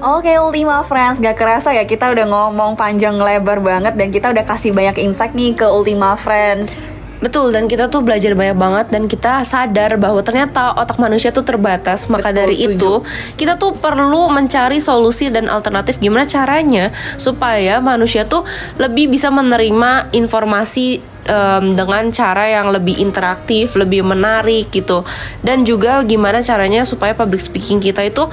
Oke 0.00 0.32
Ultima 0.40 0.80
Friends, 0.88 1.20
gak 1.20 1.36
kerasa 1.36 1.76
ya 1.76 1.84
kita 1.84 2.08
udah 2.16 2.32
ngomong 2.32 2.80
panjang 2.80 3.20
lebar 3.20 3.60
banget 3.60 4.00
dan 4.00 4.08
kita 4.08 4.32
udah 4.32 4.48
kasih 4.48 4.72
banyak 4.72 5.04
insight 5.04 5.36
nih 5.36 5.52
ke 5.52 5.68
Ultima 5.68 6.16
Friends. 6.16 6.93
Betul 7.22 7.54
dan 7.54 7.70
kita 7.70 7.86
tuh 7.88 8.02
belajar 8.02 8.34
banyak 8.34 8.58
banget 8.58 8.86
dan 8.90 9.06
kita 9.06 9.46
sadar 9.46 9.96
bahwa 9.96 10.20
ternyata 10.20 10.74
otak 10.74 10.98
manusia 10.98 11.30
tuh 11.30 11.46
terbatas 11.46 12.10
maka 12.10 12.34
Betul, 12.34 12.38
dari 12.42 12.56
setuju. 12.58 12.74
itu 12.74 12.92
kita 13.38 13.54
tuh 13.56 13.78
perlu 13.78 14.28
mencari 14.28 14.82
solusi 14.82 15.30
dan 15.30 15.46
alternatif 15.46 16.02
gimana 16.02 16.26
caranya 16.26 16.90
supaya 17.16 17.78
manusia 17.78 18.26
tuh 18.26 18.42
lebih 18.76 19.08
bisa 19.08 19.30
menerima 19.30 20.10
informasi 20.12 21.13
em, 21.28 21.76
dengan 21.76 22.08
cara 22.10 22.44
yang 22.48 22.70
lebih 22.70 23.00
interaktif, 23.00 23.76
lebih 23.76 24.04
menarik 24.04 24.70
gitu 24.70 25.04
dan 25.42 25.62
juga 25.62 26.00
gimana 26.04 26.40
caranya 26.40 26.84
supaya 26.86 27.12
public 27.16 27.40
speaking 27.40 27.80
kita 27.80 28.04
itu 28.04 28.24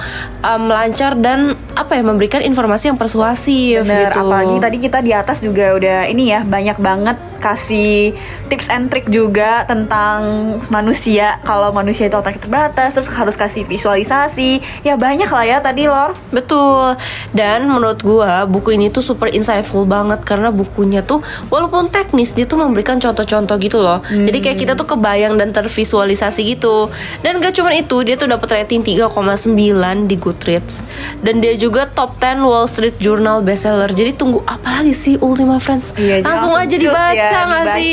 em, 0.44 0.64
lancar 0.68 1.16
dan 1.18 1.56
apa 1.72 1.96
ya 1.96 2.02
memberikan 2.04 2.40
informasi 2.44 2.92
yang 2.92 2.98
persuasif 3.00 3.84
Bener, 3.84 4.12
gitu. 4.12 4.20
apalagi 4.20 4.56
tadi 4.60 4.76
kita 4.80 4.98
di 5.00 5.12
atas 5.12 5.40
juga 5.40 5.72
udah 5.76 5.98
ini 6.08 6.32
ya 6.32 6.44
banyak 6.44 6.76
banget 6.78 7.16
kasih 7.42 8.14
tips 8.46 8.70
and 8.70 8.86
trick 8.92 9.08
juga 9.08 9.64
tentang 9.66 10.54
manusia 10.70 11.40
kalau 11.42 11.74
manusia 11.74 12.06
itu 12.06 12.14
otaknya 12.14 12.44
terbatas 12.44 12.94
terus 12.94 13.10
harus 13.10 13.34
kasih 13.34 13.66
visualisasi 13.66 14.62
ya 14.86 14.94
banyak 14.94 15.26
lah 15.26 15.44
ya 15.44 15.58
tadi 15.58 15.88
Lor 15.88 16.14
Betul. 16.32 16.96
Dan 17.30 17.68
menurut 17.68 18.00
gua 18.00 18.48
buku 18.48 18.74
ini 18.74 18.88
tuh 18.88 19.04
super 19.04 19.28
insightful 19.28 19.84
banget 19.84 20.24
karena 20.24 20.48
bukunya 20.48 21.04
tuh 21.04 21.20
walaupun 21.52 21.92
teknis 21.92 22.32
dia 22.32 22.48
tuh 22.48 22.60
memberikan 22.82 22.98
contoh-contoh 22.98 23.56
gitu 23.62 23.78
loh. 23.78 24.02
Jadi 24.10 24.38
kayak 24.42 24.58
kita 24.58 24.72
tuh 24.74 24.90
kebayang 24.90 25.38
dan 25.38 25.54
tervisualisasi 25.54 26.58
gitu. 26.58 26.90
Dan 27.22 27.38
gak 27.38 27.54
cuma 27.54 27.70
itu, 27.70 28.02
dia 28.02 28.18
tuh 28.18 28.26
dapat 28.26 28.66
rating 28.66 28.82
3,9 28.82 30.10
di 30.10 30.18
Goodreads. 30.18 30.82
Dan 31.22 31.38
dia 31.38 31.54
juga 31.54 31.86
top 31.86 32.18
10 32.18 32.42
Wall 32.42 32.66
Street 32.66 32.98
Journal 32.98 33.46
bestseller. 33.46 33.94
Jadi 33.94 34.18
tunggu 34.18 34.42
apa 34.42 34.82
lagi 34.82 34.90
sih 34.90 35.14
Ultima 35.22 35.62
Friends? 35.62 35.94
Iya, 35.94 36.26
langsung 36.26 36.58
aja 36.58 36.74
cus 36.74 36.82
dibaca 36.82 37.14
ya, 37.14 37.46
nggak 37.46 37.66
sih? 37.78 37.92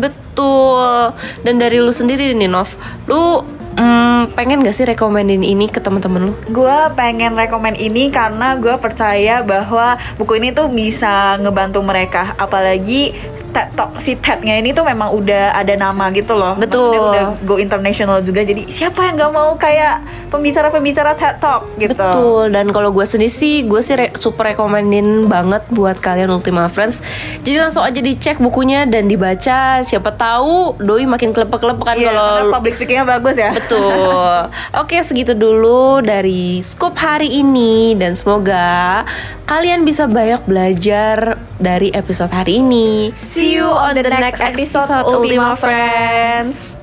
Betul. 0.00 1.12
Dan 1.44 1.60
dari 1.60 1.84
lu 1.84 1.92
sendiri 1.92 2.32
nih 2.32 2.48
Nov, 2.48 2.80
lu 3.04 3.44
mm, 3.76 4.32
pengen 4.32 4.64
gak 4.64 4.74
sih 4.74 4.88
rekomenin 4.88 5.44
ini 5.44 5.68
ke 5.68 5.84
temen-temen 5.84 6.32
lu? 6.32 6.34
Gue 6.48 6.78
pengen 6.96 7.36
rekomen 7.36 7.76
ini 7.76 8.08
karena 8.08 8.56
gue 8.56 8.74
percaya 8.80 9.44
bahwa 9.44 10.00
buku 10.16 10.40
ini 10.40 10.56
tuh 10.56 10.72
bisa 10.72 11.36
ngebantu 11.38 11.84
mereka 11.84 12.32
Apalagi 12.40 13.12
TED 13.54 13.70
Talk, 13.72 13.90
si 13.96 14.18
TED-nya 14.18 14.58
ini 14.58 14.74
tuh 14.74 14.82
memang 14.82 15.14
udah 15.14 15.54
ada 15.54 15.72
nama 15.72 16.10
gitu 16.10 16.34
loh 16.34 16.58
Betul. 16.58 16.90
Maksudnya 16.90 17.00
udah 17.06 17.24
go 17.46 17.54
international 17.56 18.18
juga 18.20 18.42
Jadi 18.42 18.66
siapa 18.66 19.06
yang 19.06 19.14
gak 19.14 19.30
mau 19.30 19.54
kayak 19.54 20.02
pembicara-pembicara 20.28 21.14
TED 21.14 21.38
Talk 21.38 21.62
gitu 21.78 21.94
Betul, 21.94 22.50
dan 22.50 22.66
kalau 22.68 22.90
gue 22.90 23.06
sendiri 23.06 23.30
sih, 23.30 23.62
gue 23.62 23.78
sih 23.78 23.94
re- 23.94 24.14
super 24.14 24.44
rekomenin 24.44 25.24
banget 25.24 25.62
buat 25.70 25.96
kalian 25.96 26.28
Ultima 26.28 26.66
Friends. 26.66 27.00
Jadi 27.40 27.54
langsung 27.56 27.80
aja 27.80 27.96
dicek 27.96 28.42
bukunya 28.42 28.82
dan 28.84 29.06
dibaca. 29.06 29.78
Siapa 29.80 30.10
tahu 30.10 30.74
doi 30.76 31.06
makin 31.06 31.30
kelepek-kelepek 31.30 31.84
kan 31.84 31.94
Iya, 31.94 32.10
kalau 32.10 32.50
public 32.50 32.74
speakingnya 32.74 33.06
bagus 33.06 33.38
ya 33.38 33.54
Betul. 33.54 34.50
Oke, 34.82 34.98
segitu 35.00 35.32
dulu 35.32 36.02
dari 36.02 36.58
scoop 36.58 36.98
hari 36.98 37.30
ini 37.30 37.94
dan 37.94 38.18
semoga 38.18 39.06
kalian 39.44 39.84
bisa 39.84 40.10
banyak 40.10 40.42
belajar 40.44 41.38
dari 41.56 41.92
episode 41.92 42.32
hari 42.32 42.58
ini. 42.58 43.14
See 43.44 43.60
you 43.60 43.68
on 43.68 43.92
the, 43.92 44.08
next 44.08 44.40
episode, 44.40 44.88
Ultima 45.04 45.52
Friends. 45.52 46.80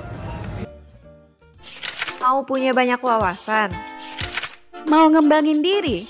Mau 2.22 2.46
punya 2.46 2.70
banyak 2.70 3.02
wawasan? 3.02 3.74
Mau 4.86 5.10
ngembangin 5.10 5.66
diri? 5.66 6.06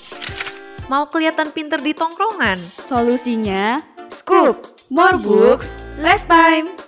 Mau 0.92 1.08
kelihatan 1.08 1.56
pinter 1.56 1.80
di 1.80 1.96
tongkrongan? 1.96 2.60
Solusinya 2.60 3.80
Scoop, 4.12 4.76
more 4.92 5.16
books, 5.24 5.80
less 5.96 6.28
time. 6.28 6.81